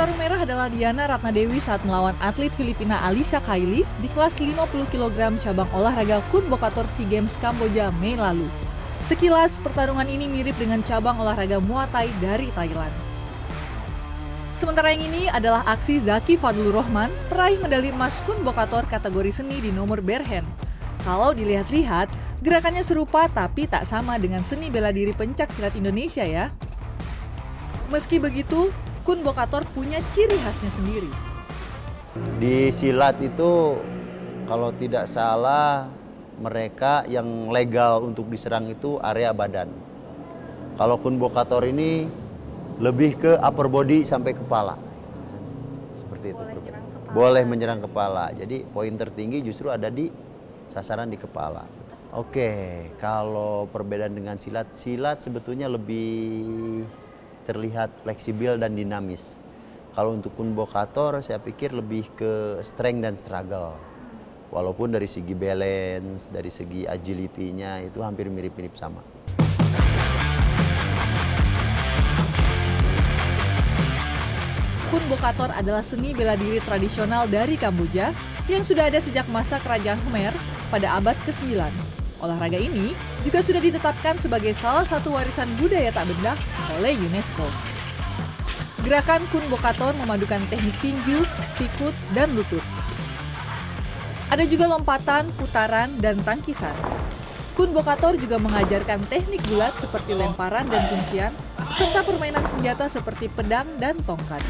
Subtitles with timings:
[0.00, 5.36] Bertarung merah adalah Diana Ratnadewi saat melawan atlet Filipina Alisa Kaili di kelas 50 kg
[5.44, 8.48] cabang olahraga Kun Bokator SEA Games Kamboja Mei lalu.
[9.12, 12.88] Sekilas, pertarungan ini mirip dengan cabang olahraga Muay Thai dari Thailand.
[14.56, 19.60] Sementara yang ini adalah aksi Zaki Fadlur Rahman, peraih medali emas Kun Bokator kategori seni
[19.60, 20.48] di nomor berhen.
[21.04, 22.08] Kalau dilihat-lihat,
[22.40, 26.48] gerakannya serupa tapi tak sama dengan seni bela diri pencak silat Indonesia ya.
[27.92, 28.72] Meski begitu,
[29.10, 31.10] Kun Bokator punya ciri khasnya sendiri.
[32.38, 33.74] Di silat itu
[34.46, 35.90] kalau tidak salah
[36.38, 39.66] mereka yang legal untuk diserang itu area badan.
[40.78, 42.06] Kalau Kun Bokator ini
[42.78, 44.78] lebih ke upper body sampai kepala.
[45.98, 46.38] Seperti itu.
[46.38, 47.10] Boleh menyerang kepala.
[47.10, 48.24] Boleh menyerang kepala.
[48.30, 50.06] Jadi poin tertinggi justru ada di
[50.70, 51.66] sasaran di kepala.
[52.14, 56.86] Oke, kalau perbedaan dengan silat, silat sebetulnya lebih
[57.44, 59.40] terlihat fleksibel dan dinamis.
[59.90, 63.74] Kalau untuk kun bokator saya pikir lebih ke strength dan struggle.
[64.50, 68.98] Walaupun dari segi balance, dari segi agility-nya itu hampir mirip-mirip sama.
[74.90, 78.10] Kun Bokator adalah seni bela diri tradisional dari Kamboja
[78.50, 80.34] yang sudah ada sejak masa Kerajaan Khmer
[80.66, 81.54] pada abad ke-9.
[82.18, 86.32] Olahraga ini juga sudah ditetapkan sebagai salah satu warisan budaya tak benda
[86.80, 87.44] oleh UNESCO.
[88.80, 91.20] Gerakan Kun Bokator memadukan teknik tinju,
[91.60, 92.64] sikut, dan lutut.
[94.32, 96.72] Ada juga lompatan, putaran, dan tangkisan.
[97.52, 101.32] Kun Bokator juga mengajarkan teknik gulat seperti lemparan dan kuncian,
[101.76, 104.40] serta permainan senjata seperti pedang dan tongkat.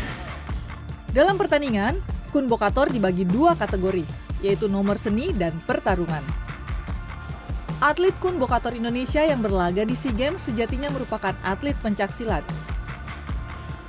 [1.10, 1.98] Dalam pertandingan,
[2.30, 4.06] Kun Bokator dibagi dua kategori,
[4.46, 6.39] yaitu nomor seni dan pertarungan.
[7.80, 12.44] Atlet Kun Bokator Indonesia yang berlaga di SEA Games sejatinya merupakan atlet pencak silat.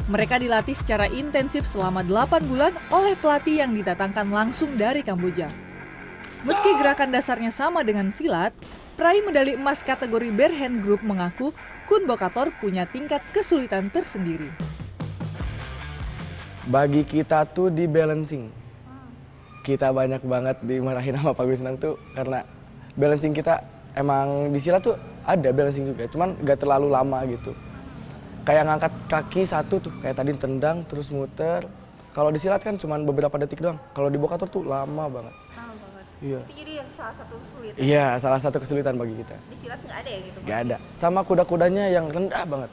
[0.07, 5.51] Mereka dilatih secara intensif selama 8 bulan oleh pelatih yang didatangkan langsung dari Kamboja.
[6.47, 8.55] Meski gerakan dasarnya sama dengan silat,
[8.95, 11.51] peraih medali emas kategori Berhand Group mengaku
[11.83, 14.55] Kun Bokator punya tingkat kesulitan tersendiri.
[16.63, 18.55] Bagi kita tuh di balancing.
[19.67, 22.47] Kita banyak banget dimarahin sama Pak Wisnang tuh karena
[22.95, 27.51] balancing kita emang di silat tuh ada balancing juga, cuman gak terlalu lama gitu.
[28.41, 31.61] Kayak ngangkat kaki satu tuh, kayak tadi tendang terus muter.
[32.11, 33.79] Kalau di silat kan cuman beberapa detik doang.
[33.95, 35.31] Kalau di bokator tuh lama banget.
[35.55, 36.05] Lama banget.
[36.19, 36.41] Iya.
[36.43, 37.73] Itu jadi yang salah satu sulit.
[37.79, 39.37] Iya, salah satu kesulitan bagi kita.
[39.47, 40.37] Di silat nggak ada ya gitu?
[40.43, 40.77] Gak ada.
[40.97, 42.71] Sama kuda-kudanya yang rendah banget.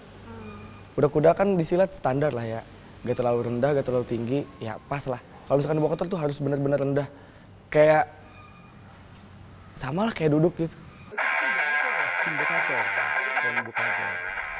[0.99, 2.61] Kuda-kuda kan di silat standar lah ya.
[3.07, 5.23] Gak terlalu rendah, gak terlalu tinggi, ya pas lah.
[5.47, 7.07] Kalau misalkan di bokator tuh harus benar-benar rendah.
[7.71, 8.11] Kayak
[9.78, 10.75] sama lah kayak duduk gitu.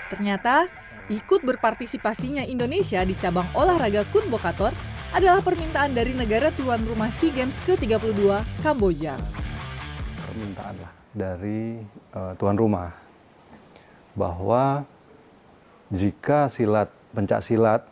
[0.09, 0.67] Ternyata,
[1.09, 4.73] ikut berpartisipasinya Indonesia di cabang olahraga Kun Bokator
[5.15, 9.17] adalah permintaan dari negara tuan rumah SEA Games ke-32, Kamboja.
[10.29, 11.81] permintaan lah dari
[12.15, 12.93] eh, tuan rumah
[14.13, 14.85] bahwa
[15.89, 17.83] jika silat pencak silat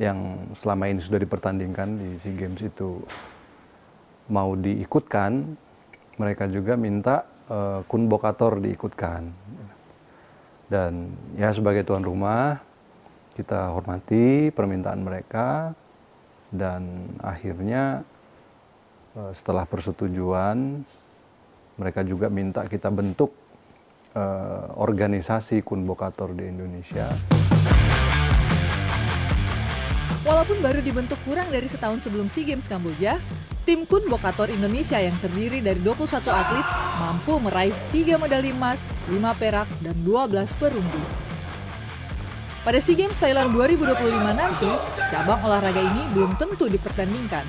[0.00, 3.04] yang selama ini sudah dipertandingkan di SEA Games itu
[4.32, 5.56] mau diikutkan,
[6.16, 9.28] mereka juga minta eh, kun bokator diikutkan.
[10.72, 12.56] Dan ya sebagai tuan rumah
[13.36, 15.76] kita hormati permintaan mereka
[16.48, 18.04] dan akhirnya
[19.16, 20.84] eh, setelah persetujuan
[21.76, 23.32] mereka juga minta kita bentuk
[24.16, 27.08] eh, organisasi kun bokator di Indonesia.
[30.22, 33.18] Walaupun baru dibentuk kurang dari setahun sebelum SEA Games Kamboja,
[33.62, 36.66] tim Kun Bokator Indonesia yang terdiri dari 21 atlet
[36.98, 41.02] mampu meraih 3 medali emas, 5 perak, dan 12 perunggu.
[42.62, 44.70] Pada SEA Games Thailand 2025 nanti,
[45.10, 47.42] cabang olahraga ini belum tentu dipertandingkan.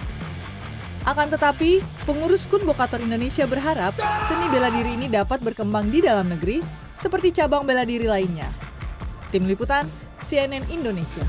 [1.06, 3.94] Akan tetapi, pengurus Kun Bokator Indonesia berharap
[4.25, 6.63] seni bela diri ini dapat berkembang di dalam negeri
[6.97, 8.50] seperti cabang bela diri lainnya.
[9.30, 9.86] Tim Liputan,
[10.25, 11.25] CNN Indonesia.